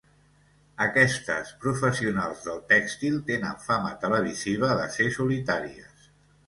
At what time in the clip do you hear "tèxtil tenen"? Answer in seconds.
2.73-3.63